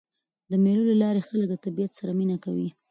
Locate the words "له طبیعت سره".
1.51-2.11